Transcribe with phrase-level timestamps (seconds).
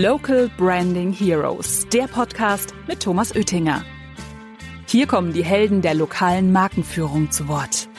[0.00, 3.84] Local Branding Heroes, der Podcast mit Thomas Oettinger.
[4.86, 7.90] Hier kommen die Helden der lokalen Markenführung zu Wort.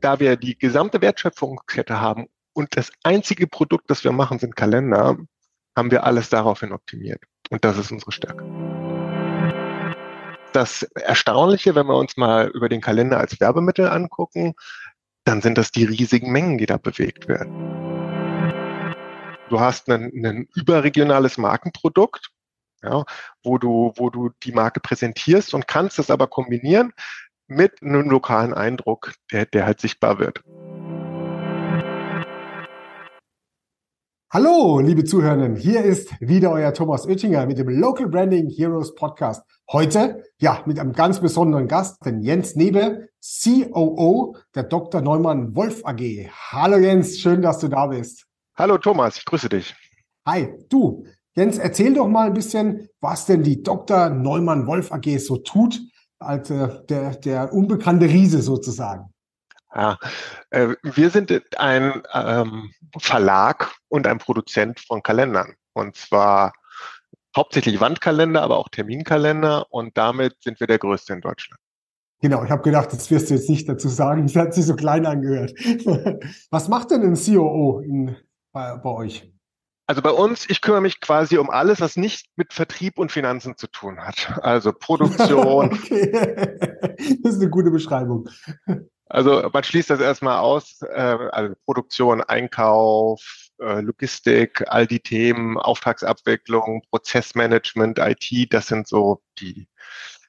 [0.00, 5.16] Da wir die gesamte Wertschöpfungskette haben und das einzige Produkt, das wir machen, sind Kalender,
[5.76, 7.24] haben wir alles daraufhin optimiert.
[7.50, 8.44] Und das ist unsere Stärke.
[10.52, 14.54] Das Erstaunliche, wenn wir uns mal über den Kalender als Werbemittel angucken,
[15.24, 17.97] dann sind das die riesigen Mengen, die da bewegt werden.
[19.48, 22.30] Du hast ein, überregionales Markenprodukt,
[22.82, 23.04] ja,
[23.42, 26.92] wo du, wo du die Marke präsentierst und kannst es aber kombinieren
[27.46, 30.42] mit einem lokalen Eindruck, der, der halt sichtbar wird.
[34.30, 39.42] Hallo, liebe Zuhörenden, hier ist wieder euer Thomas Oettinger mit dem Local Branding Heroes Podcast.
[39.72, 45.00] Heute, ja, mit einem ganz besonderen Gast, den Jens Nebel, COO der Dr.
[45.00, 46.28] Neumann Wolf AG.
[46.50, 48.27] Hallo Jens, schön, dass du da bist.
[48.58, 49.72] Hallo Thomas, ich grüße dich.
[50.26, 51.06] Hi, du.
[51.36, 54.10] Jens, erzähl doch mal ein bisschen, was denn die Dr.
[54.10, 55.80] Neumann Wolf AG so tut,
[56.18, 59.14] als äh, der, der unbekannte Riese sozusagen.
[59.72, 59.96] Ja,
[60.50, 65.54] äh, wir sind ein ähm, Verlag und ein Produzent von Kalendern.
[65.72, 66.52] Und zwar
[67.36, 69.66] hauptsächlich Wandkalender, aber auch Terminkalender.
[69.70, 71.60] Und damit sind wir der größte in Deutschland.
[72.20, 74.26] Genau, ich habe gedacht, das wirst du jetzt nicht dazu sagen.
[74.26, 75.52] Das hat sich so klein angehört.
[76.50, 78.16] Was macht denn ein COO in,
[78.52, 79.32] bei, bei euch?
[79.86, 83.56] Also bei uns, ich kümmere mich quasi um alles, was nicht mit Vertrieb und Finanzen
[83.56, 84.38] zu tun hat.
[84.42, 85.72] Also Produktion.
[85.72, 86.12] okay.
[87.22, 88.28] Das ist eine gute Beschreibung.
[89.06, 91.00] Also man schließt das erstmal aus, äh,
[91.32, 99.68] also Produktion, Einkauf, äh, Logistik, all die Themen, Auftragsabwicklung, Prozessmanagement, IT, das sind so die,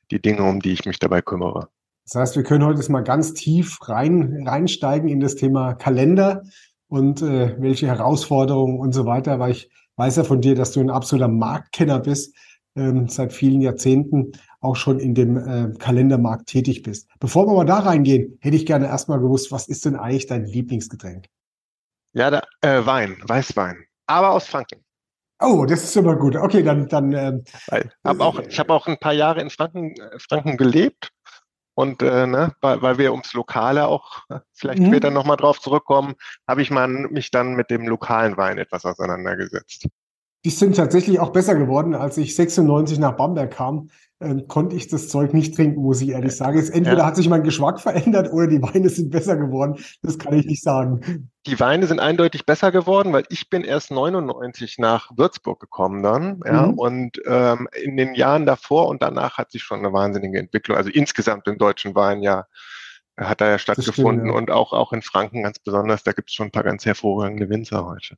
[0.09, 1.67] die Dinge, um die ich mich dabei kümmere.
[2.05, 6.43] Das heißt, wir können heute mal ganz tief rein, reinsteigen in das Thema Kalender
[6.89, 10.81] und äh, welche Herausforderungen und so weiter, weil ich weiß ja von dir, dass du
[10.81, 12.35] ein absoluter Marktkenner bist,
[12.75, 17.07] ähm, seit vielen Jahrzehnten auch schon in dem äh, Kalendermarkt tätig bist.
[17.19, 20.45] Bevor wir mal da reingehen, hätte ich gerne erstmal gewusst, was ist denn eigentlich dein
[20.45, 21.25] Lieblingsgetränk?
[22.13, 23.77] Ja, da, äh, Wein, Weißwein,
[24.07, 24.83] aber aus Franken.
[25.41, 26.35] Oh, das ist immer gut.
[26.35, 27.13] Okay, dann dann.
[27.13, 27.43] Ähm,
[28.03, 31.11] hab auch, ich habe auch ein paar Jahre in Franken, äh, Franken gelebt
[31.79, 34.87] und äh, ne, weil, weil wir ums Lokale auch äh, vielleicht mhm.
[34.87, 39.87] später nochmal drauf zurückkommen, habe ich mal, mich dann mit dem lokalen Wein etwas auseinandergesetzt.
[40.45, 41.95] Die sind tatsächlich auch besser geworden.
[41.95, 43.89] Als ich 96 nach Bamberg kam,
[44.19, 46.57] äh, konnte ich das Zeug nicht trinken, muss ich ehrlich sagen.
[46.57, 47.05] Jetzt entweder ja.
[47.05, 49.83] hat sich mein Geschmack verändert oder die Weine sind besser geworden.
[50.01, 51.29] Das kann ich nicht sagen.
[51.45, 56.41] Die Weine sind eindeutig besser geworden, weil ich bin erst 99 nach Würzburg gekommen dann.
[56.45, 56.73] Ja, mhm.
[56.73, 60.89] Und ähm, in den Jahren davor und danach hat sich schon eine wahnsinnige Entwicklung, also
[60.89, 62.45] insgesamt im deutschen Wein ja
[63.17, 64.37] hat da ja stattgefunden stimmt, ja.
[64.37, 67.49] und auch, auch in Franken ganz besonders, da gibt es schon ein paar ganz hervorragende
[67.49, 68.15] Winzer heute.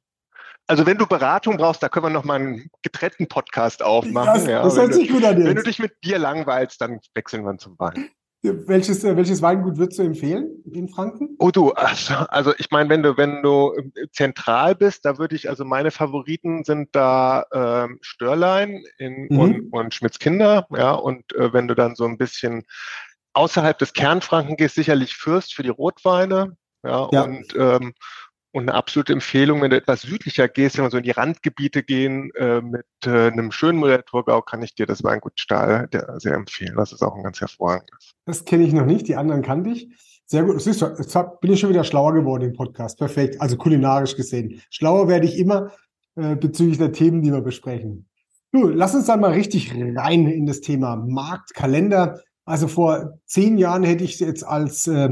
[0.72, 4.36] Also wenn du Beratung brauchst, da können wir noch mal einen getrennten Podcast aufmachen.
[4.36, 5.46] Das, ja, das hört sich gut an jetzt.
[5.46, 8.10] Wenn du dich mit Bier langweilst, dann wechseln wir zum Wein.
[8.42, 11.36] Welches, äh, welches Weingut würdest du empfehlen in Franken?
[11.40, 15.36] Oh du, also, also ich meine, wenn du, wenn du äh, zentral bist, da würde
[15.36, 19.40] ich, also meine Favoriten sind da ähm, Störlein in, mhm.
[19.40, 22.64] und, und Schmitz-Kinder, ja, und äh, wenn du dann so ein bisschen
[23.34, 27.24] außerhalb des Kernfranken gehst, sicherlich Fürst für die Rotweine, ja, ja.
[27.24, 27.94] und ähm,
[28.52, 31.84] und eine absolute Empfehlung, wenn du etwas südlicher gehst, wenn wir so in die Randgebiete
[31.84, 34.04] gehen, äh, mit äh, einem schönen Modell
[34.46, 36.76] kann ich dir das Weingut Stahl sehr empfehlen.
[36.76, 38.14] Das ist auch ein ganz hervorragendes.
[38.26, 39.90] Das kenne ich noch nicht, die anderen kannte ich.
[40.26, 40.62] Sehr gut.
[40.62, 42.98] Siehst du, jetzt bin ich schon wieder schlauer geworden im Podcast.
[42.98, 43.42] Perfekt.
[43.42, 44.62] Also kulinarisch gesehen.
[44.70, 45.72] Schlauer werde ich immer
[46.16, 48.08] äh, bezüglich der Themen, die wir besprechen.
[48.54, 52.22] Du, lass uns dann mal richtig rein in das Thema Markt, Kalender.
[52.46, 55.10] Also vor zehn Jahren hätte ich jetzt als äh,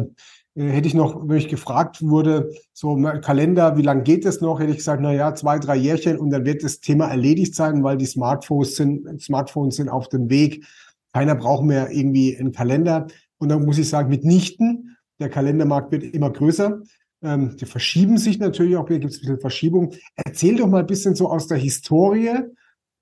[0.56, 4.72] hätte ich noch, wenn ich gefragt wurde, so Kalender, wie lange geht es noch, hätte
[4.72, 7.98] ich gesagt, na ja, zwei, drei Jährchen und dann wird das Thema erledigt sein, weil
[7.98, 10.66] die Smartphones sind, Smartphones sind auf dem Weg.
[11.14, 13.08] Keiner braucht mehr irgendwie einen Kalender.
[13.38, 14.98] Und dann muss ich sagen, mitnichten.
[15.20, 16.82] Der Kalendermarkt wird immer größer.
[17.22, 19.94] Ähm, die verschieben sich natürlich auch, hier gibt es ein bisschen Verschiebung.
[20.16, 22.32] Erzähl doch mal ein bisschen so aus der Historie,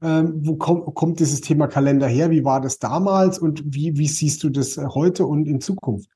[0.02, 2.30] ähm, wo kommt, kommt dieses Thema Kalender her?
[2.30, 6.10] Wie war das damals und wie, wie siehst du das heute und in Zukunft?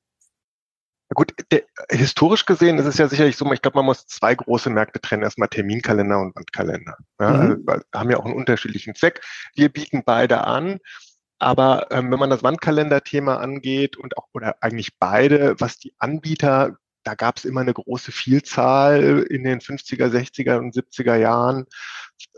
[1.14, 4.70] Gut, der, historisch gesehen ist es ja sicherlich so, ich glaube, man muss zwei große
[4.70, 6.96] Märkte trennen, erstmal Terminkalender und Wandkalender.
[7.20, 7.64] Ja, mhm.
[7.66, 9.20] also, haben ja auch einen unterschiedlichen Zweck.
[9.54, 10.78] Wir bieten beide an.
[11.38, 16.76] Aber ähm, wenn man das Wandkalender-Thema angeht und auch oder eigentlich beide, was die Anbieter,
[17.02, 21.66] da gab es immer eine große Vielzahl in den 50er, 60er und 70er Jahren.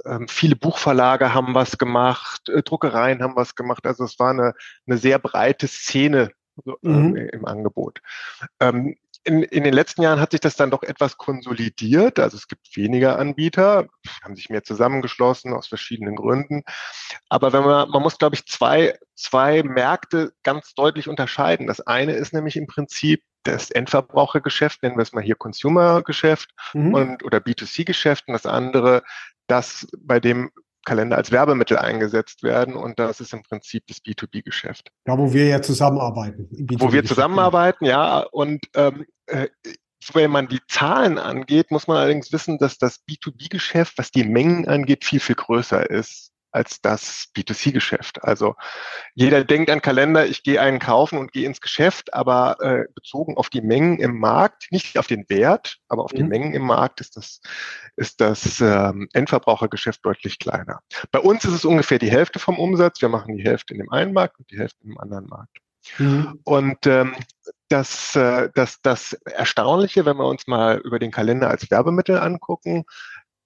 [0.06, 3.86] Ähm, viele Buchverlage haben was gemacht, äh, Druckereien haben was gemacht.
[3.86, 4.54] Also es war eine,
[4.86, 6.30] eine sehr breite Szene
[6.64, 7.16] so, ähm, mhm.
[7.16, 8.00] ähm, im Angebot.
[8.60, 12.18] Ähm, in, in den letzten Jahren hat sich das dann doch etwas konsolidiert.
[12.18, 13.88] Also es gibt weniger Anbieter,
[14.22, 16.62] haben sich mehr zusammengeschlossen aus verschiedenen Gründen.
[17.30, 21.66] Aber wenn man, man muss, glaube ich, zwei, zwei Märkte ganz deutlich unterscheiden.
[21.66, 26.94] Das eine ist nämlich im Prinzip das Endverbrauchergeschäft, nennen wir es mal hier Consumer-Geschäft mhm.
[26.94, 28.28] und, oder B2C-Geschäft.
[28.28, 29.02] Und das andere,
[29.46, 30.50] das bei dem
[30.84, 34.90] Kalender als Werbemittel eingesetzt werden und das ist im Prinzip das B2B-Geschäft.
[35.04, 36.48] Da, wo wir ja zusammenarbeiten.
[36.78, 38.20] Wo wir zusammenarbeiten, ja.
[38.20, 39.48] Und ähm, äh,
[40.12, 44.68] wenn man die Zahlen angeht, muss man allerdings wissen, dass das B2B-Geschäft, was die Mengen
[44.68, 48.22] angeht, viel, viel größer ist als das B2C-Geschäft.
[48.22, 48.54] Also
[49.14, 53.36] jeder denkt an Kalender, ich gehe einen kaufen und gehe ins Geschäft, aber äh, bezogen
[53.36, 56.16] auf die Mengen im Markt, nicht auf den Wert, aber auf mhm.
[56.16, 57.40] die Mengen im Markt ist das,
[57.96, 60.80] ist das ähm, Endverbrauchergeschäft deutlich kleiner.
[61.10, 63.02] Bei uns ist es ungefähr die Hälfte vom Umsatz.
[63.02, 65.58] Wir machen die Hälfte in dem einen Markt und die Hälfte im anderen Markt.
[65.98, 66.40] Mhm.
[66.44, 67.14] Und ähm,
[67.68, 72.84] das, äh, das, das Erstaunliche, wenn wir uns mal über den Kalender als Werbemittel angucken,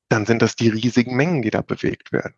[0.08, 2.34] dann sind das die riesigen Mengen, die da bewegt werden.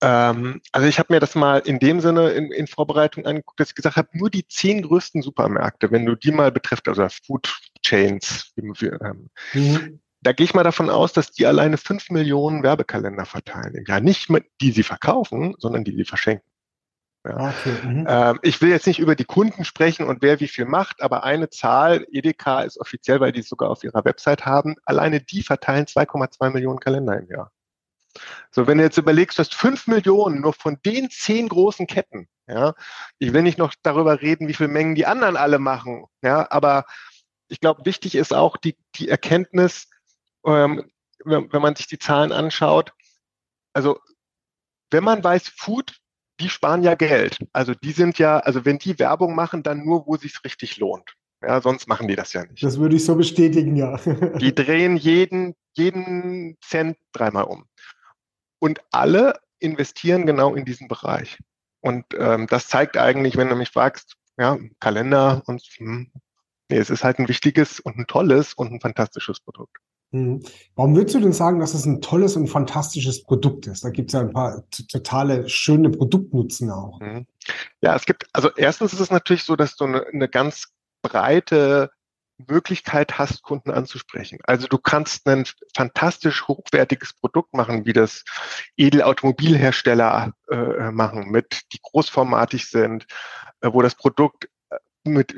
[0.00, 3.70] Ähm, also ich habe mir das mal in dem Sinne in, in Vorbereitung angeguckt, dass
[3.70, 7.52] ich gesagt habe, nur die zehn größten Supermärkte, wenn du die mal betrifft, also Food
[7.82, 10.00] Chains, ähm, mhm.
[10.20, 13.84] da gehe ich mal davon aus, dass die alleine fünf Millionen Werbekalender verteilen.
[13.88, 16.48] Ja, nicht mit, die sie verkaufen, sondern die sie verschenken.
[17.26, 17.48] Ja.
[17.48, 18.06] Okay, mhm.
[18.08, 21.24] ähm, ich will jetzt nicht über die Kunden sprechen und wer wie viel macht, aber
[21.24, 25.42] eine Zahl, Edeka ist offiziell, weil die es sogar auf ihrer Website haben, alleine die
[25.42, 27.50] verteilen 2,2 Millionen Kalender im Jahr.
[28.50, 32.28] So, wenn du jetzt überlegst, du hast fünf Millionen nur von den zehn großen Ketten,
[32.46, 32.74] ja,
[33.18, 36.84] ich will nicht noch darüber reden, wie viel Mengen die anderen alle machen, ja, aber
[37.48, 39.88] ich glaube, wichtig ist auch die, die Erkenntnis,
[40.44, 40.90] ähm,
[41.24, 42.92] wenn, wenn man sich die Zahlen anschaut,
[43.72, 43.98] also
[44.90, 45.98] wenn man weiß, Food,
[46.40, 47.38] die sparen ja Geld.
[47.52, 51.14] Also die sind ja, also wenn die Werbung machen, dann nur, wo sich's richtig lohnt.
[51.42, 52.62] Ja, sonst machen die das ja nicht.
[52.62, 53.96] Das würde ich so bestätigen, ja.
[54.38, 57.66] die drehen jeden, jeden Cent dreimal um.
[58.58, 61.38] Und alle investieren genau in diesen Bereich.
[61.80, 66.10] Und ähm, das zeigt eigentlich, wenn du mich fragst, ja, Kalender und hm,
[66.68, 69.76] nee, es ist halt ein wichtiges und ein tolles und ein fantastisches Produkt.
[70.10, 70.42] Mhm.
[70.74, 73.84] Warum würdest du denn sagen, dass es ein tolles und fantastisches Produkt ist?
[73.84, 77.00] Da gibt es ja ein paar totale schöne Produktnutzen auch.
[77.00, 77.26] Mhm.
[77.82, 80.68] Ja, es gibt, also erstens ist es natürlich so, dass du eine, eine ganz
[81.02, 81.90] breite
[82.46, 84.38] Möglichkeit hast, Kunden anzusprechen.
[84.44, 85.44] Also du kannst ein
[85.74, 88.24] fantastisch hochwertiges Produkt machen, wie das
[88.76, 93.06] Edelautomobilhersteller äh, äh, machen, mit die großformatig sind,
[93.60, 95.34] äh, wo das Produkt äh, mit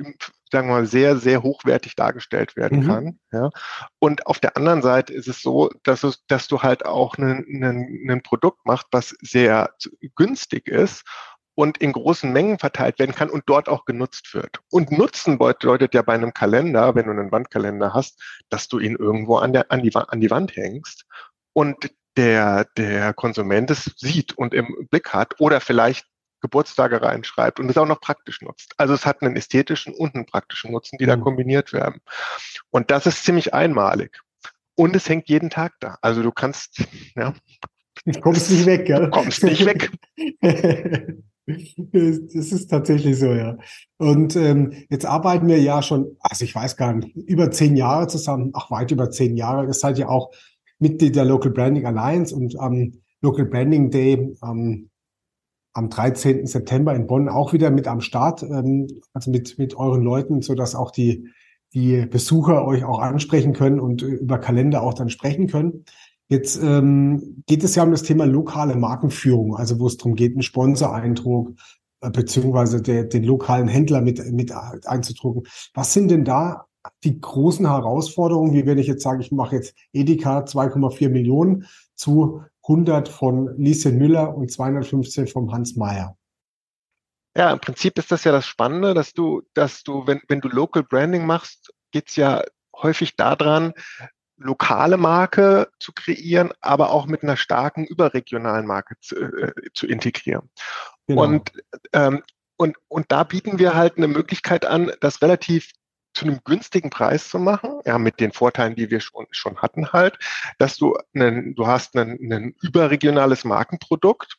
[0.52, 2.87] sagen wir mal, sehr, sehr hochwertig dargestellt werden mhm.
[2.87, 3.19] kann.
[3.32, 3.50] Ja.
[3.99, 8.20] Und auf der anderen Seite ist es so, dass, es, dass du halt auch ein
[8.25, 9.75] Produkt machst, was sehr
[10.17, 11.05] günstig ist
[11.60, 14.60] und in großen Mengen verteilt werden kann und dort auch genutzt wird.
[14.70, 18.18] Und Nutzen bedeutet ja bei einem Kalender, wenn du einen Wandkalender hast,
[18.48, 21.04] dass du ihn irgendwo an, der, an, die, an die Wand hängst
[21.52, 26.06] und der, der Konsument es sieht und im Blick hat oder vielleicht
[26.40, 28.72] Geburtstage reinschreibt und es auch noch praktisch nutzt.
[28.78, 31.08] Also es hat einen ästhetischen und einen praktischen Nutzen, die mhm.
[31.08, 32.00] da kombiniert werden.
[32.70, 34.18] Und das ist ziemlich einmalig.
[34.76, 35.98] Und es hängt jeden Tag da.
[36.00, 36.84] Also du kannst,
[37.16, 37.34] ja.
[38.06, 39.02] Du kommst nicht weg, gell?
[39.02, 39.90] Du kommst nicht weg.
[41.46, 43.56] Das ist tatsächlich so, ja.
[43.98, 48.06] Und ähm, jetzt arbeiten wir ja schon, also ich weiß gar nicht, über zehn Jahre
[48.06, 49.66] zusammen, ach weit über zehn Jahre.
[49.66, 50.31] Ihr seid ja auch
[50.79, 54.91] Mitglied der Local Branding Alliance und am Local Branding Day am,
[55.72, 56.46] am 13.
[56.46, 60.55] September in Bonn auch wieder mit am Start, ähm, also mit, mit euren Leuten, so
[60.55, 61.29] dass auch die,
[61.74, 65.84] die Besucher euch auch ansprechen können und über Kalender auch dann sprechen können.
[66.31, 70.32] Jetzt ähm, geht es ja um das Thema lokale Markenführung, also wo es darum geht,
[70.32, 71.51] einen Sponsoreindruck
[72.03, 75.43] äh, beziehungsweise der, den lokalen Händler mit, mit einzudrucken.
[75.75, 76.67] Was sind denn da
[77.03, 82.44] die großen Herausforderungen, wie wenn ich jetzt sage, ich mache jetzt Edeka 2,4 Millionen zu
[82.63, 86.17] 100 von Lieschen Müller und 215 vom Hans Meyer?
[87.37, 90.49] Ja, im Prinzip ist das ja das Spannende, dass du, dass du, wenn, wenn du
[90.49, 92.44] Local Branding machst, geht's ja
[92.77, 93.72] häufig daran,
[94.41, 100.51] lokale Marke zu kreieren, aber auch mit einer starken überregionalen Marke zu, äh, zu integrieren.
[101.06, 101.23] Genau.
[101.23, 101.53] Und,
[101.93, 102.23] ähm,
[102.56, 105.70] und, und da bieten wir halt eine Möglichkeit an, das relativ
[106.15, 109.93] zu einem günstigen Preis zu machen, ja, mit den Vorteilen, die wir schon, schon hatten
[109.93, 110.19] halt,
[110.59, 114.37] dass du einen, du hast ein, ein überregionales Markenprodukt,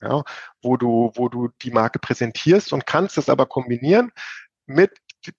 [0.00, 0.24] ja,
[0.62, 4.10] wo du, wo du die Marke präsentierst und kannst es aber kombinieren
[4.66, 4.90] mit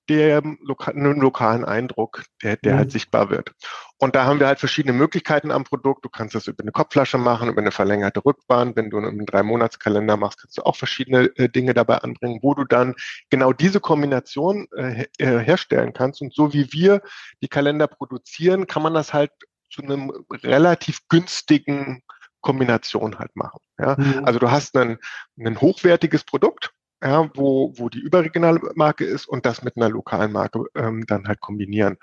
[0.10, 2.78] dem loka lokalen Eindruck, der, der halt mhm.
[2.80, 3.52] halt sichtbar wird.
[3.98, 6.04] Und da haben wir halt verschiedene Möglichkeiten am Produkt.
[6.04, 8.76] Du kannst das über eine Kopfflasche machen, über eine verlängerte Rückbahn.
[8.76, 12.66] Wenn du einen Drei-Monats-Kalender machst, kannst du auch verschiedene äh, Dinge dabei anbringen, wo du
[12.66, 12.96] dann
[13.30, 16.22] genau diese Kombination äh, äh, herstellen kannst.
[16.22, 17.02] Und so wie wir
[17.42, 19.32] die Kalender produzieren, kann man das halt
[19.70, 22.04] zu einem relativ günstigen
[22.42, 23.60] Kombination halt machen.
[23.80, 23.96] Ja?
[23.98, 24.26] Mhm.
[24.26, 25.00] Also du hast ein,
[25.40, 26.72] ein hochwertiges Produkt,
[27.04, 31.28] ja, wo, wo die überregionale Marke ist und das mit einer lokalen Marke ähm, dann
[31.28, 31.98] halt kombinieren.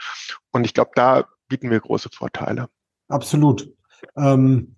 [0.52, 2.69] Und ich glaube, da bieten wir große Vorteile.
[3.09, 3.73] Absolut.
[4.16, 4.76] Ähm,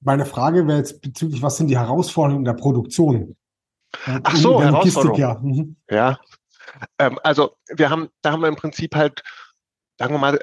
[0.00, 3.36] meine Frage wäre jetzt bezüglich, was sind die Herausforderungen der Produktion?
[4.22, 5.18] Ach so, Herausforderungen.
[5.18, 5.76] Ja, mhm.
[5.90, 6.20] ja.
[6.98, 9.22] Ähm, also wir haben, da haben wir im Prinzip halt,
[9.98, 10.38] sagen wir mal,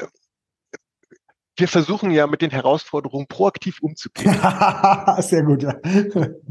[1.58, 4.34] wir versuchen ja mit den Herausforderungen proaktiv umzugehen.
[5.20, 5.74] Sehr gut, ja.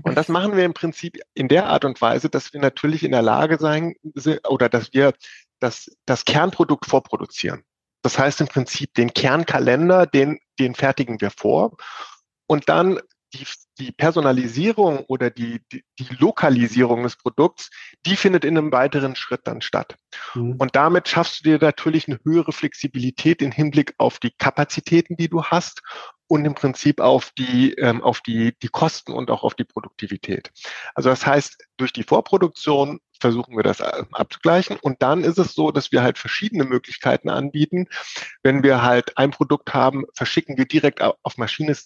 [0.03, 3.13] Und das machen wir im Prinzip in der Art und Weise, dass wir natürlich in
[3.13, 3.95] der Lage sein
[4.49, 5.13] oder dass wir
[5.61, 7.63] das, das Kernprodukt vorproduzieren.
[8.03, 11.77] Das heißt im Prinzip den Kernkalender, den, den fertigen wir vor.
[12.47, 13.01] Und dann
[13.35, 13.47] die,
[13.79, 17.71] die Personalisierung oder die, die, die Lokalisierung des Produkts,
[18.05, 19.97] die findet in einem weiteren Schritt dann statt.
[20.35, 20.57] Mhm.
[20.59, 25.29] Und damit schaffst du dir natürlich eine höhere Flexibilität im Hinblick auf die Kapazitäten, die
[25.29, 25.83] du hast
[26.29, 30.51] und im Prinzip auf die, ähm, auf die, die Kosten und auch auf die Produktivität.
[30.95, 34.79] Also das heißt, durch die Vorproduktion versuchen wir das äh, abzugleichen.
[34.81, 37.89] Und dann ist es so, dass wir halt verschiedene Möglichkeiten anbieten.
[38.43, 41.77] Wenn wir halt ein Produkt haben, verschicken wir direkt auf Maschine.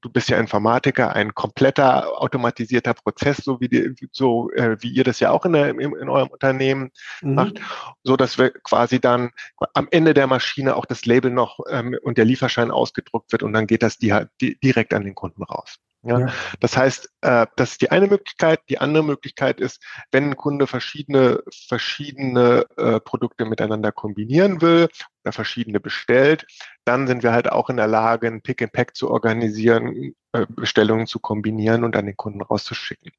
[0.00, 5.04] Du bist ja Informatiker, ein kompletter automatisierter Prozess, so wie, die, so, äh, wie ihr
[5.04, 6.90] das ja auch in, der, in, in eurem Unternehmen
[7.22, 7.34] mhm.
[7.34, 7.60] macht,
[8.04, 9.30] so dass wir quasi dann
[9.74, 13.52] am Ende der Maschine auch das Label noch ähm, und der Lieferschein ausgedruckt wird und
[13.52, 15.78] dann geht das die, die, direkt an den Kunden raus.
[16.06, 16.32] Ja, ja.
[16.60, 18.60] Das heißt, äh, das ist die eine Möglichkeit.
[18.68, 19.82] Die andere Möglichkeit ist,
[20.12, 24.88] wenn ein Kunde verschiedene, verschiedene äh, Produkte miteinander kombinieren will
[25.24, 26.46] oder verschiedene bestellt,
[26.84, 30.46] dann sind wir halt auch in der Lage, ein Pick and Pack zu organisieren, äh,
[30.48, 33.10] Bestellungen zu kombinieren und an den Kunden rauszuschicken.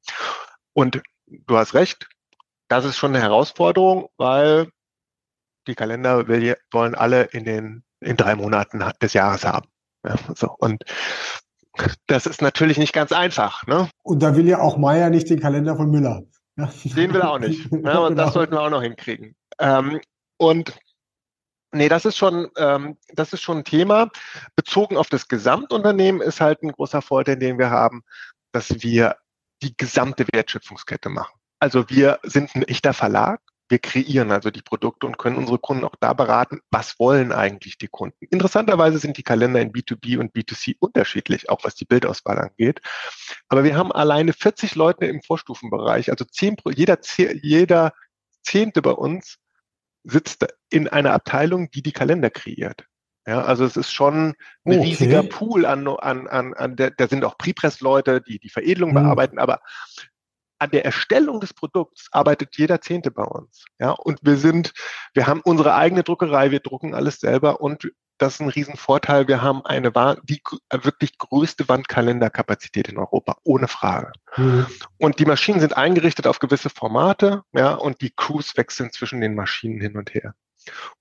[0.72, 2.08] Und du hast recht,
[2.68, 4.68] das ist schon eine Herausforderung, weil
[5.66, 9.68] die Kalender will, wollen alle in den in drei Monaten des Jahres haben.
[10.04, 10.54] Ja, so.
[10.58, 10.84] Und
[12.06, 13.66] das ist natürlich nicht ganz einfach.
[13.66, 13.88] Ne?
[14.02, 16.22] Und da will ja auch Meier nicht den Kalender von Müller.
[16.56, 16.66] Ja.
[16.84, 17.70] Den will er auch nicht.
[17.70, 18.24] Ja, und genau.
[18.24, 19.36] das sollten wir auch noch hinkriegen.
[19.58, 20.00] Ähm,
[20.38, 20.78] und
[21.72, 24.10] nee, das ist schon, ähm, das ist schon ein Thema.
[24.56, 28.02] Bezogen auf das Gesamtunternehmen ist halt ein großer Vorteil, den wir haben,
[28.52, 29.16] dass wir
[29.62, 31.34] die gesamte Wertschöpfungskette machen.
[31.60, 35.84] Also wir sind ein echter Verlag wir kreieren also die Produkte und können unsere Kunden
[35.84, 38.26] auch da beraten, was wollen eigentlich die Kunden.
[38.30, 42.80] Interessanterweise sind die Kalender in B2B und B2C unterschiedlich, auch was die Bildauswahl angeht.
[43.48, 46.98] Aber wir haben alleine 40 Leute im Vorstufenbereich, also 10, jeder,
[47.42, 47.92] jeder
[48.42, 49.38] Zehnte bei uns
[50.04, 52.86] sitzt in einer Abteilung, die die Kalender kreiert.
[53.26, 54.34] Ja, also es ist schon
[54.64, 54.80] ein okay.
[54.80, 58.94] riesiger Pool an, an, an, an der, da sind auch Prepress-Leute, die die Veredelung mhm.
[58.94, 59.60] bearbeiten, aber
[60.58, 63.64] an der Erstellung des Produkts arbeitet jeder Zehnte bei uns.
[63.78, 64.72] Ja, und wir sind,
[65.14, 67.88] wir haben unsere eigene Druckerei, wir drucken alles selber und
[68.18, 69.28] das ist ein Riesenvorteil.
[69.28, 69.92] Wir haben eine
[70.24, 74.12] die wirklich größte Wandkalenderkapazität in Europa, ohne Frage.
[74.36, 74.66] Mhm.
[74.98, 79.34] Und die Maschinen sind eingerichtet auf gewisse Formate, ja, und die Crews wechseln zwischen den
[79.34, 80.34] Maschinen hin und her.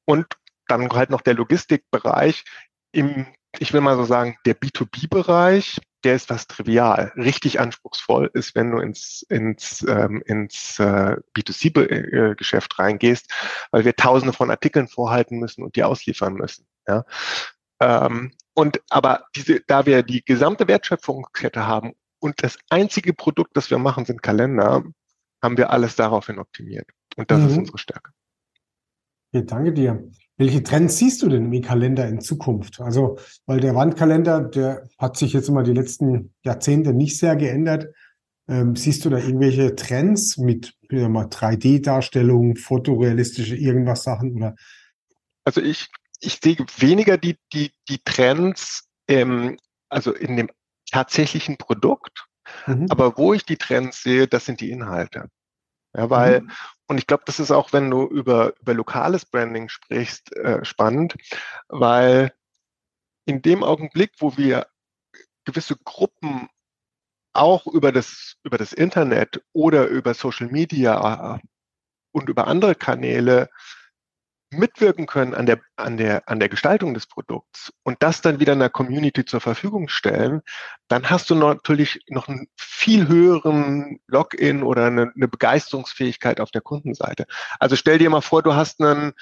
[0.06, 0.28] Und
[0.68, 2.44] dann halt noch der Logistikbereich
[2.92, 3.26] im,
[3.58, 7.12] ich will mal so sagen, der B2B-Bereich, der ist was trivial.
[7.16, 13.32] Richtig anspruchsvoll ist, wenn du ins, ins, ähm, ins äh, B2C-Geschäft reingehst,
[13.72, 16.68] weil wir tausende von Artikeln vorhalten müssen und die ausliefern müssen.
[16.88, 17.06] Ja?
[17.80, 23.70] Ähm, und aber diese, da wir die gesamte Wertschöpfungskette haben und das einzige Produkt, das
[23.70, 24.84] wir machen, sind Kalender,
[25.42, 26.90] haben wir alles daraufhin optimiert.
[27.16, 27.48] Und das mhm.
[27.48, 28.12] ist unsere Stärke.
[29.32, 30.10] Ja, danke dir.
[30.38, 32.80] Welche Trends siehst du denn im Kalender in Zukunft?
[32.80, 33.18] Also,
[33.48, 37.88] weil der Wandkalender, der hat sich jetzt immer die letzten Jahrzehnte nicht sehr geändert.
[38.48, 44.56] Ähm, siehst du da irgendwelche Trends mit 3D-Darstellungen, fotorealistische irgendwas Sachen oder?
[45.44, 45.88] Also ich,
[46.22, 49.58] ich sehe weniger die, die, die Trends, ähm,
[49.90, 50.50] also in dem
[50.92, 52.26] tatsächlichen Produkt,
[52.68, 52.86] mhm.
[52.90, 55.30] aber wo ich die Trends sehe, das sind die Inhalte.
[55.96, 56.52] Ja, weil, mhm.
[56.88, 61.16] Und ich glaube, das ist auch, wenn du über, über lokales Branding sprichst, äh, spannend,
[61.68, 62.34] weil
[63.26, 64.68] in dem Augenblick, wo wir
[65.44, 66.48] gewisse Gruppen
[67.34, 71.40] auch über das, über das Internet oder über Social Media äh,
[72.12, 73.50] und über andere Kanäle
[74.50, 78.54] mitwirken können an der, an der, an der Gestaltung des Produkts und das dann wieder
[78.54, 80.42] einer Community zur Verfügung stellen,
[80.88, 86.62] dann hast du natürlich noch einen viel höheren Login oder eine, eine Begeisterungsfähigkeit auf der
[86.62, 87.26] Kundenseite.
[87.60, 89.14] Also stell dir mal vor, du hast einen,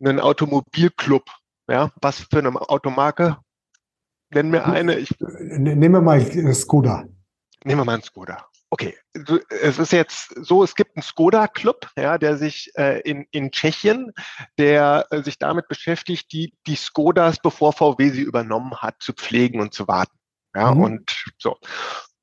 [0.00, 1.24] einen Automobilclub
[1.68, 3.38] Ja, was für eine Automarke?
[4.30, 4.98] Nenn mir eine.
[4.98, 6.20] Ich, Nehmen wir mal
[6.54, 7.04] Skoda.
[7.64, 8.48] Nehmen wir mal einen Skoda.
[8.74, 8.96] Okay,
[9.62, 14.12] es ist jetzt so, es gibt einen Skoda-Club, ja, der sich äh, in, in Tschechien,
[14.58, 19.60] der äh, sich damit beschäftigt, die, die Skodas, bevor VW sie übernommen hat, zu pflegen
[19.60, 20.18] und zu warten.
[20.56, 20.82] Ja, mhm.
[20.82, 21.56] und so.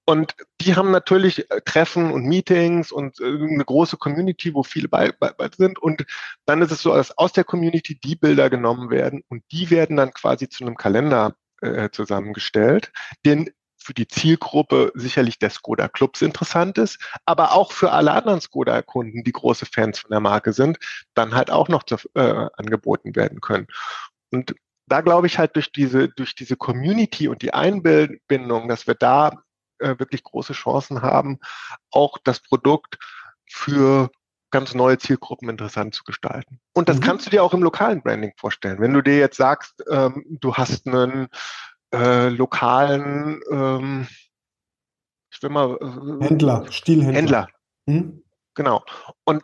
[0.04, 4.90] Und die haben natürlich äh, Treffen und Meetings und äh, eine große Community, wo viele
[4.90, 5.80] bei, bei, bei sind.
[5.80, 6.06] Und
[6.46, 9.96] dann ist es so, dass aus der Community die Bilder genommen werden und die werden
[9.96, 12.92] dann quasi zu einem Kalender äh, zusammengestellt,
[13.26, 18.42] den für die Zielgruppe sicherlich der Skoda Clubs interessant ist, aber auch für alle anderen
[18.42, 20.78] Skoda-Kunden, die große Fans von der Marke sind,
[21.14, 23.68] dann halt auch noch zu, äh, angeboten werden können.
[24.32, 24.56] Und
[24.88, 29.32] da glaube ich halt durch diese, durch diese Community und die Einbindung, dass wir da
[29.80, 31.40] äh, wirklich große Chancen haben,
[31.92, 32.98] auch das Produkt
[33.50, 34.12] für
[34.52, 36.60] ganz neue Zielgruppen interessant zu gestalten.
[36.74, 37.02] Und das mhm.
[37.02, 38.80] kannst du dir auch im lokalen Branding vorstellen.
[38.80, 41.30] Wenn du dir jetzt sagst, ähm, du hast einen
[41.94, 44.08] äh, lokalen, ähm,
[45.32, 47.16] ich will mal äh, Händler, Stilhändler.
[47.16, 47.48] Händler.
[47.86, 48.24] Mhm.
[48.54, 48.84] Genau.
[49.24, 49.44] Und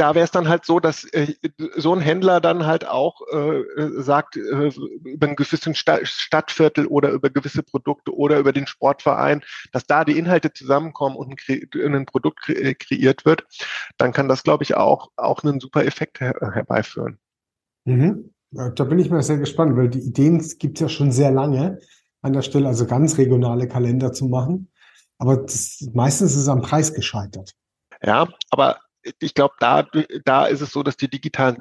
[0.00, 1.34] da wäre es dann halt so, dass äh,
[1.76, 3.62] so ein Händler dann halt auch äh,
[3.98, 4.72] sagt, äh,
[5.04, 10.06] über einen gewissen Sta Stadtviertel oder über gewisse Produkte oder über den Sportverein, dass da
[10.06, 13.44] die Inhalte zusammenkommen und ein, ein Produkt kre äh, kreiert wird,
[13.98, 17.18] dann kann das, glaube ich, auch, auch einen super Effekt her herbeiführen.
[17.84, 18.32] Mhm.
[18.52, 21.78] Da bin ich mal sehr gespannt, weil die Ideen gibt es ja schon sehr lange
[22.22, 24.70] an der Stelle, also ganz regionale Kalender zu machen.
[25.18, 27.54] Aber das, meistens ist es am Preis gescheitert.
[28.02, 28.80] Ja, aber
[29.20, 29.86] ich glaube, da,
[30.24, 31.58] da ist es so, dass die digitalen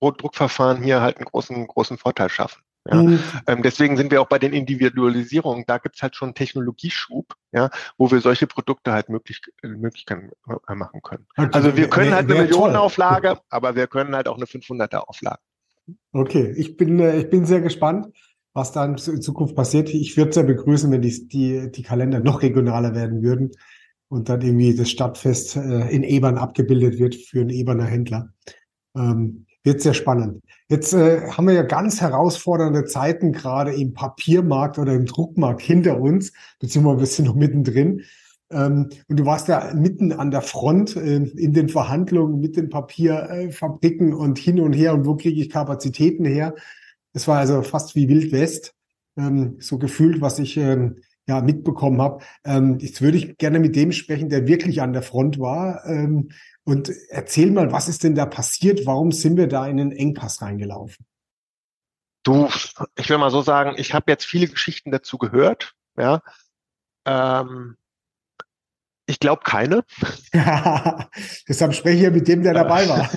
[0.00, 2.62] Druckverfahren hier halt einen großen, großen Vorteil schaffen.
[2.88, 3.22] Ja, mhm.
[3.46, 5.64] ähm, deswegen sind wir auch bei den Individualisierungen.
[5.66, 7.68] Da gibt es halt schon einen Technologieschub, ja,
[7.98, 10.30] wo wir solche Produkte halt möglich, möglich können,
[10.66, 11.26] äh, machen können.
[11.36, 11.50] Okay.
[11.52, 15.40] Also wir können halt eine Millionenauflage, aber wir können halt auch eine 500er Auflage.
[16.12, 18.08] Okay, ich bin, äh, ich bin sehr gespannt,
[18.52, 19.90] was da in Zukunft passiert.
[19.90, 23.52] Ich würde es ja begrüßen, wenn die, die, die Kalender noch regionaler werden würden
[24.08, 28.32] und dann irgendwie das Stadtfest äh, in Ebern abgebildet wird für einen Eberner Händler.
[28.96, 30.42] Ähm, wird sehr spannend.
[30.68, 36.00] Jetzt äh, haben wir ja ganz herausfordernde Zeiten gerade im Papiermarkt oder im Druckmarkt hinter
[36.00, 38.02] uns, beziehungsweise wir sind noch mittendrin.
[38.50, 42.68] Ähm, und du warst ja mitten an der Front äh, in den Verhandlungen mit den
[42.68, 46.54] Papierfabriken und hin und her und wo kriege ich Kapazitäten her.
[47.12, 48.74] Es war also fast wie Wild West,
[49.16, 52.24] ähm, so gefühlt, was ich ähm, ja mitbekommen habe.
[52.78, 55.84] jetzt würde ich gerne mit dem sprechen, der wirklich an der Front war.
[56.64, 58.84] und erzähl mal, was ist denn da passiert?
[58.84, 61.06] Warum sind wir da in einen Engpass reingelaufen?
[62.24, 62.48] Du,
[62.96, 65.74] ich will mal so sagen, ich habe jetzt viele Geschichten dazu gehört.
[65.96, 66.20] Ja,
[67.04, 67.76] ähm,
[69.10, 69.84] ich glaube keine.
[71.48, 73.10] Deshalb spreche ich ja mit dem, der dabei war.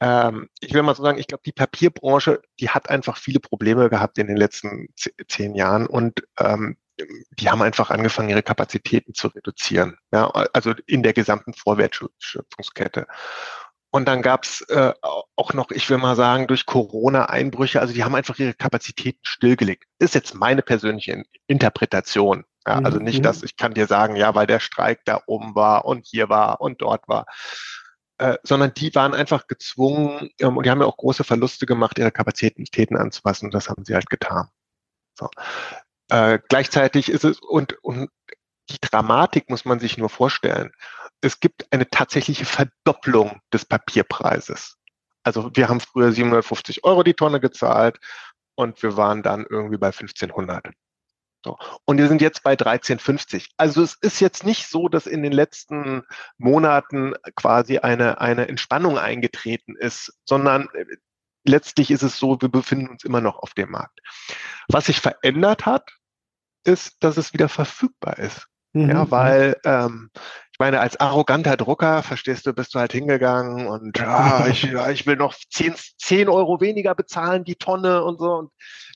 [0.00, 3.88] ähm, ich will mal so sagen, ich glaube, die Papierbranche, die hat einfach viele Probleme
[3.88, 4.88] gehabt in den letzten
[5.28, 6.76] zehn Jahren und ähm,
[7.38, 9.96] die haben einfach angefangen, ihre Kapazitäten zu reduzieren.
[10.12, 13.06] Ja, also in der gesamten Vorwertschöpfungskette.
[13.90, 14.92] Und dann gab's äh,
[15.36, 19.20] auch noch, ich will mal sagen, durch Corona Einbrüche, also die haben einfach ihre Kapazitäten
[19.22, 19.84] stillgelegt.
[19.98, 22.44] Ist jetzt meine persönliche Interpretation.
[22.66, 23.22] Ja, also nicht, mhm.
[23.24, 26.60] dass ich kann dir sagen, ja, weil der Streik da oben war und hier war
[26.60, 27.26] und dort war,
[28.18, 31.98] äh, sondern die waren einfach gezwungen ähm, und die haben ja auch große Verluste gemacht,
[31.98, 33.50] ihre Kapazitäten anzupassen.
[33.50, 34.48] Das haben sie halt getan.
[35.18, 35.28] So.
[36.08, 38.10] Äh, gleichzeitig ist es und, und
[38.70, 40.70] die Dramatik muss man sich nur vorstellen.
[41.20, 44.76] Es gibt eine tatsächliche Verdopplung des Papierpreises.
[45.24, 47.98] Also wir haben früher 750 Euro die Tonne gezahlt
[48.54, 50.68] und wir waren dann irgendwie bei 1500.
[51.44, 51.58] So.
[51.84, 53.48] Und wir sind jetzt bei 13,50.
[53.56, 56.02] Also es ist jetzt nicht so, dass in den letzten
[56.38, 60.84] Monaten quasi eine, eine Entspannung eingetreten ist, sondern äh,
[61.44, 64.00] letztlich ist es so, wir befinden uns immer noch auf dem Markt.
[64.68, 65.90] Was sich verändert hat,
[66.64, 68.46] ist, dass es wieder verfügbar ist.
[68.72, 68.90] Mhm.
[68.90, 70.10] Ja, weil ähm,
[70.52, 75.06] ich meine, als arroganter Drucker, verstehst du, bist du halt hingegangen und ah, ich, ich
[75.06, 78.32] will noch 10, 10 Euro weniger bezahlen, die Tonne und so.
[78.34, 78.50] Und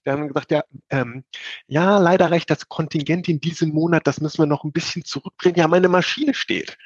[0.07, 1.25] wir haben gesagt, ja, ähm,
[1.66, 5.57] ja, leider reicht das Kontingent in diesem Monat, das müssen wir noch ein bisschen zurückdrehen.
[5.57, 6.79] Ja, meine Maschine steht.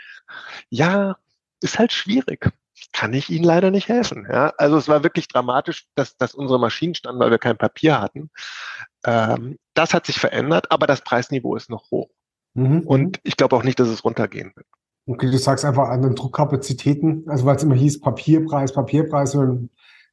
[0.70, 1.16] Ja,
[1.60, 2.50] ist halt schwierig.
[2.92, 4.26] Kann ich Ihnen leider nicht helfen.
[4.28, 8.00] Ja, also es war wirklich dramatisch, dass, dass unsere Maschinen standen, weil wir kein Papier
[8.00, 8.30] hatten.
[9.04, 12.08] Ähm, das hat sich verändert, aber das Preisniveau ist noch hoch.
[12.54, 12.80] Mhm.
[12.80, 14.66] Und ich glaube auch nicht, dass es runtergehen wird.
[15.06, 19.70] Okay, du sagst einfach an den Druckkapazitäten, also weil es immer hieß Papierpreis, Papierpreis, und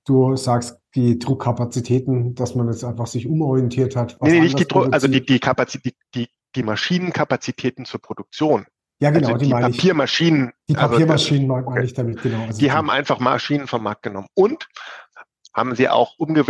[0.07, 4.17] du sagst die Druckkapazitäten, dass man jetzt einfach sich umorientiert hat.
[4.21, 8.65] Nee, nee nicht die Druck, also die, die Kapazität, die, die Maschinenkapazitäten zur Produktion.
[8.99, 10.53] Ja, genau, also die, die Papiermaschinen.
[10.67, 11.85] Die also Papiermaschinen also, meine okay.
[11.85, 12.41] ich damit, genau.
[12.45, 14.27] Also die, die haben einfach Maschinen vom Markt genommen.
[14.33, 14.67] Und
[15.53, 16.45] haben sie auch umge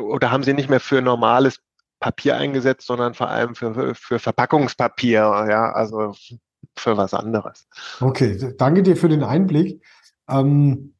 [0.00, 1.60] oder haben sie nicht mehr für normales
[2.00, 6.14] Papier eingesetzt, sondern vor allem für, für Verpackungspapier, ja, also
[6.76, 7.66] für was anderes.
[8.00, 9.82] Okay, danke dir für den Einblick.
[10.28, 10.93] Ähm,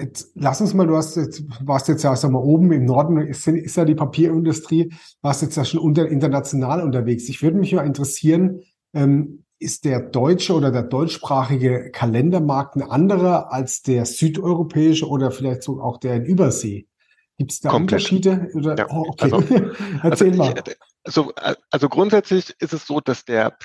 [0.00, 3.18] jetzt lass uns mal, du hast jetzt, warst jetzt ja sag mal, oben im Norden,
[3.18, 7.28] ist, ist ja die Papierindustrie, warst jetzt ja schon unter, international unterwegs.
[7.28, 8.62] Ich würde mich mal interessieren,
[8.94, 15.62] ähm, ist der deutsche oder der deutschsprachige Kalendermarkt ein anderer als der südeuropäische oder vielleicht
[15.62, 16.88] so auch der in Übersee?
[17.36, 18.00] Gibt es da Komplett.
[18.00, 18.50] Unterschiede?
[18.54, 18.76] Oder?
[18.76, 18.86] Ja.
[18.90, 19.32] Oh, okay.
[19.32, 19.36] Also,
[20.02, 20.54] Erzähl also mal.
[20.66, 21.32] Ich, also,
[21.70, 23.56] also grundsätzlich ist es so, dass der,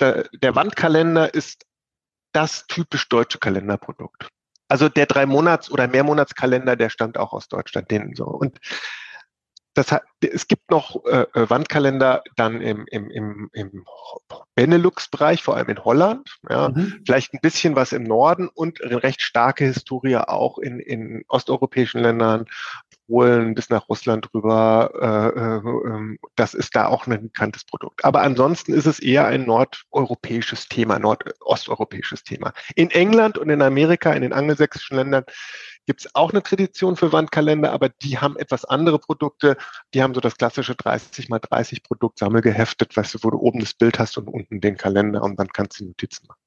[0.00, 1.64] der, der Wandkalender ist
[2.32, 4.28] das typisch deutsche Kalenderprodukt.
[4.68, 7.90] Also der drei Monats- oder Mehrmonatskalender, der stammt auch aus Deutschland.
[7.90, 8.24] Den so.
[8.24, 8.58] Und
[9.78, 13.84] das hat, es gibt noch äh, äh, Wandkalender dann im, im, im, im
[14.56, 17.00] Benelux-Bereich, vor allem in Holland, ja, mhm.
[17.06, 22.00] vielleicht ein bisschen was im Norden und eine recht starke Historie auch in, in osteuropäischen
[22.00, 22.46] Ländern,
[23.08, 24.90] Polen bis nach Russland rüber.
[25.00, 28.04] Äh, äh, ähm, das ist da auch ein bekanntes Produkt.
[28.04, 32.52] Aber ansonsten ist es eher ein nordeuropäisches Thema, nordosteuropäisches Thema.
[32.76, 35.24] In England und in Amerika, in den angelsächsischen Ländern,
[35.86, 39.56] gibt es auch eine Tradition für Wandkalender, aber die haben etwas andere Produkte.
[39.94, 43.60] Die haben so das klassische 30 mal 30 Produkt sammelgeheftet, weißt du, wo du oben
[43.60, 46.40] das Bild hast und unten den Kalender und dann kannst du Notizen machen.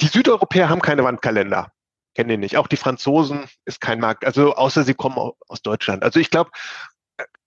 [0.00, 1.72] Die Südeuropäer haben keine Wandkalender.
[2.16, 2.56] Kennen die nicht.
[2.56, 6.02] Auch die Franzosen ist kein Markt, also außer sie kommen aus Deutschland.
[6.02, 6.50] Also ich glaube,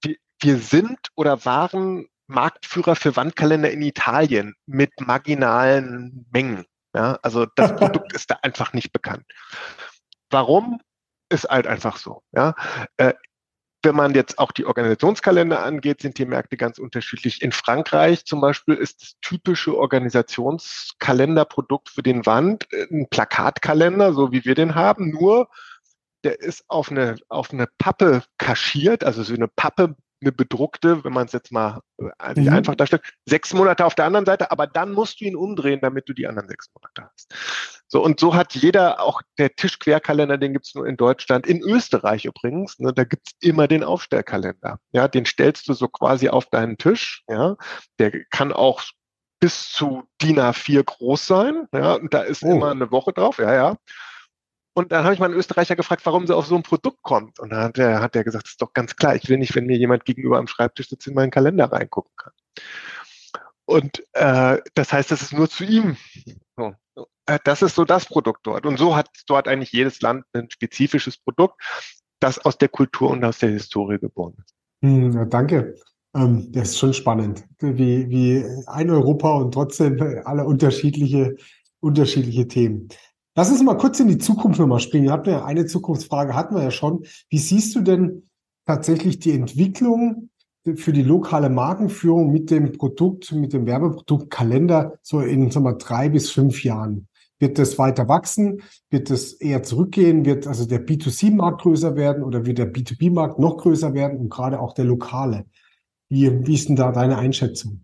[0.02, 6.66] wir, wir sind oder waren Marktführer für Wandkalender in Italien mit marginalen Mengen.
[6.94, 9.26] Ja, also das Produkt ist da einfach nicht bekannt.
[10.30, 10.80] Warum?
[11.30, 12.24] ist halt einfach so.
[12.32, 12.56] Ja.
[13.82, 17.42] Wenn man jetzt auch die Organisationskalender angeht, sind die Märkte ganz unterschiedlich.
[17.42, 24.34] In Frankreich zum Beispiel ist das typische Organisationskalenderprodukt für den Wand äh, ein Plakatkalender, so
[24.34, 25.48] wie wir den haben, nur
[26.24, 31.14] der ist auf eine, auf eine Pappe kaschiert, also so eine Pappe eine bedruckte, wenn
[31.14, 32.50] man es jetzt mal äh, mhm.
[32.50, 36.10] einfach darstellt, sechs Monate auf der anderen Seite, aber dann musst du ihn umdrehen, damit
[36.10, 37.34] du die anderen sechs Monate hast.
[37.88, 42.26] So, und so hat jeder, auch der Tischquerkalender, den gibt's nur in Deutschland, in Österreich
[42.26, 44.80] übrigens, ne, da gibt's immer den Aufstellkalender.
[44.92, 47.56] Ja, den stellst du so quasi auf deinen Tisch, ja.
[47.98, 48.84] Der kann auch
[49.40, 52.52] bis zu DIN A4 groß sein, ja, und da ist oh.
[52.52, 53.78] immer eine Woche drauf, ja, ja.
[54.80, 57.38] Und dann habe ich mal einen Österreicher gefragt, warum sie auf so ein Produkt kommt.
[57.42, 59.54] Und dann hat er, hat er gesagt, das ist doch ganz klar, ich will nicht,
[59.54, 62.32] wenn mir jemand gegenüber am Schreibtisch sitzt, in meinen Kalender reingucken kann.
[63.66, 65.98] Und äh, das heißt, das ist nur zu ihm.
[66.56, 66.76] So.
[67.26, 68.66] Äh, das ist so das Produkt dort.
[68.66, 71.62] Und so hat dort eigentlich jedes Land ein spezifisches Produkt,
[72.22, 74.56] das aus der Kultur und aus der Historie geboren ist.
[74.82, 75.76] Hm, danke.
[76.16, 81.36] Ähm, das ist schon spannend, wie, wie ein Europa und trotzdem alle unterschiedliche,
[81.82, 82.88] unterschiedliche Themen.
[83.36, 85.12] Lass uns mal kurz in die Zukunft nochmal springen.
[85.12, 87.06] Hatten ja eine Zukunftsfrage, hatten wir ja schon.
[87.30, 88.30] Wie siehst du denn
[88.66, 90.30] tatsächlich die Entwicklung
[90.76, 95.74] für die lokale Markenführung mit dem Produkt, mit dem Werbeprodukt Kalender so in sagen wir,
[95.76, 97.08] drei bis fünf Jahren?
[97.40, 98.62] Wird das weiter wachsen?
[98.90, 100.26] Wird das eher zurückgehen?
[100.26, 104.60] Wird also der B2C-Markt größer werden oder wird der B2B-Markt noch größer werden und gerade
[104.60, 105.46] auch der lokale?
[106.10, 107.82] Wie, wie ist denn da deine Einschätzung?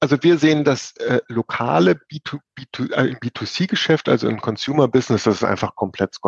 [0.00, 5.44] Also wir sehen das äh, lokale B2, B2, äh, B2C-Geschäft, also im Consumer-Business, das ist
[5.44, 6.18] einfach komplett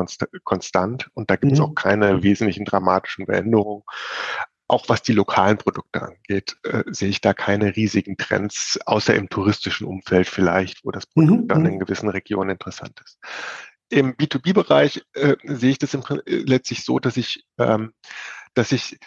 [0.45, 1.65] konstant und da gibt es mhm.
[1.67, 3.83] auch keine wesentlichen dramatischen Veränderungen.
[4.69, 9.29] Auch was die lokalen Produkte angeht, äh, sehe ich da keine riesigen Trends, außer im
[9.29, 11.49] touristischen Umfeld vielleicht, wo das Produkt mhm.
[11.49, 13.19] dann in gewissen Regionen interessant ist.
[13.91, 17.93] Im B2B-Bereich äh, sehe ich das im, letztlich so, dass ich, ähm,
[18.55, 18.99] dass ich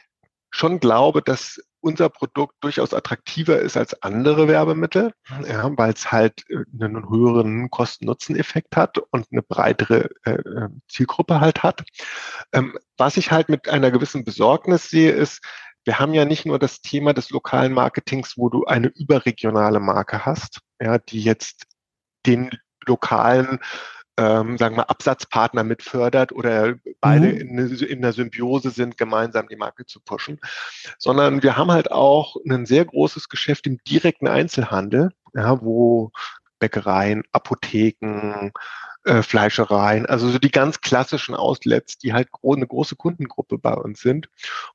[0.52, 5.14] schon glaube, dass unser Produkt durchaus attraktiver ist als andere Werbemittel,
[5.48, 11.42] ja, weil es halt äh, einen höheren Kosten-Nutzen-Effekt hat und eine breitere äh, äh, Zielgruppe
[11.42, 11.84] halt hat.
[12.54, 15.42] Ähm, was ich halt mit einer gewissen Besorgnis sehe, ist,
[15.84, 20.26] wir haben ja nicht nur das Thema des lokalen Marketings, wo du eine überregionale Marke
[20.26, 21.66] hast, ja, die jetzt
[22.26, 22.52] den
[22.86, 23.60] lokalen
[24.18, 27.60] ähm, sagen wir, Absatzpartner mitfördert oder beide mhm.
[27.60, 30.40] in, in der Symbiose sind, gemeinsam die Marke zu pushen,
[30.98, 36.12] sondern wir haben halt auch ein sehr großes Geschäft im direkten Einzelhandel, ja, wo
[36.60, 38.52] Bäckereien, Apotheken,
[39.04, 43.74] äh, Fleischereien, also so die ganz klassischen Outlets, die halt gro eine große Kundengruppe bei
[43.74, 44.30] uns sind.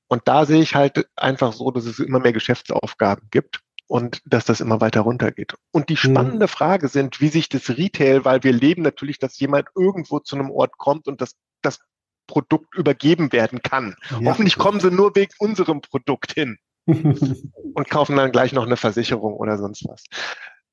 [0.09, 4.45] Und da sehe ich halt einfach so, dass es immer mehr Geschäftsaufgaben gibt und dass
[4.45, 5.55] das immer weiter runtergeht.
[5.71, 5.99] Und die mhm.
[5.99, 6.51] spannende mhm.
[6.51, 10.51] Frage sind, wie sich das Retail, weil wir leben natürlich, dass jemand irgendwo zu einem
[10.51, 11.81] Ort kommt und das, das
[12.27, 13.97] Produkt übergeben werden kann.
[14.11, 14.31] Ja.
[14.31, 19.35] Hoffentlich kommen sie nur wegen unserem Produkt hin und kaufen dann gleich noch eine Versicherung
[19.35, 20.05] oder sonst was.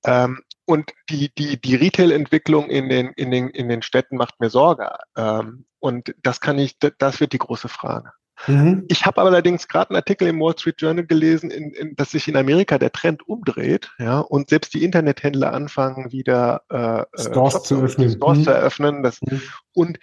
[0.05, 4.49] Ähm, und die, die, die Retail-Entwicklung in den, in, den, in den Städten macht mir
[4.49, 4.91] Sorge.
[5.15, 8.11] Ähm, und das kann ich, das wird die große Frage.
[8.47, 8.85] Mhm.
[8.89, 12.27] Ich habe allerdings gerade einen Artikel im Wall Street Journal gelesen, in, in, dass sich
[12.27, 17.63] in Amerika der Trend umdreht, ja, und selbst die Internethändler anfangen wieder äh, äh Stores,
[17.63, 18.11] zu öffnen.
[18.11, 18.43] Stores mhm.
[18.43, 19.03] zu eröffnen.
[19.03, 19.41] Das, mhm.
[19.73, 19.99] Und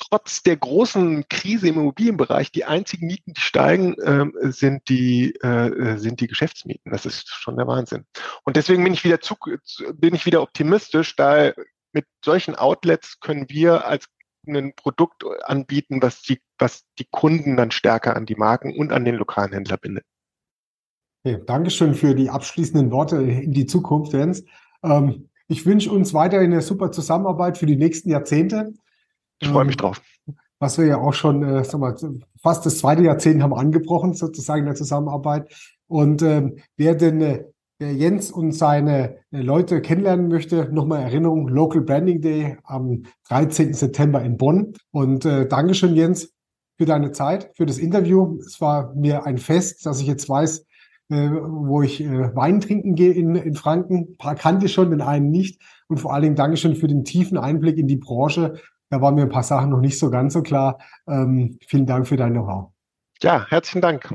[0.00, 5.98] trotz der großen Krise im Immobilienbereich, die einzigen Mieten, die steigen, ähm, sind die äh,
[5.98, 6.90] sind die Geschäftsmieten.
[6.90, 8.06] Das ist schon der Wahnsinn.
[8.44, 9.36] Und deswegen bin ich wieder zu,
[9.94, 11.52] bin ich wieder optimistisch, da
[11.92, 14.06] mit solchen Outlets können wir als
[14.56, 19.04] ein Produkt anbieten, was die, was die Kunden dann stärker an die Marken und an
[19.04, 20.04] den lokalen Händler bindet.
[21.24, 24.44] Okay, Dankeschön für die abschließenden Worte in die Zukunft, Jens.
[24.82, 28.72] Ähm, ich wünsche uns weiterhin eine super Zusammenarbeit für die nächsten Jahrzehnte.
[29.40, 30.02] Ich freue mich ähm, drauf.
[30.58, 31.96] Was wir ja auch schon, äh, sag mal,
[32.40, 35.52] fast das zweite Jahrzehnt haben angebrochen, sozusagen in der Zusammenarbeit.
[35.88, 37.44] Und ähm, wer denn äh,
[37.80, 43.72] der Jens und seine äh, Leute kennenlernen möchte, nochmal Erinnerung, Local Branding Day am 13.
[43.72, 44.74] September in Bonn.
[44.90, 46.34] Und äh, Dankeschön, Jens,
[46.78, 48.38] für deine Zeit, für das Interview.
[48.46, 50.66] Es war mir ein Fest, dass ich jetzt weiß,
[51.08, 54.10] äh, wo ich äh, Wein trinken gehe in, in Franken.
[54.10, 55.60] Ein paar kannte ich schon, den einen nicht.
[55.88, 58.60] Und vor allen Dingen Dankeschön für den tiefen Einblick in die Branche.
[58.90, 60.78] Da waren mir ein paar Sachen noch nicht so ganz so klar.
[61.08, 62.72] Ähm, vielen Dank für dein Know-how.
[63.22, 64.14] Ja, herzlichen Dank.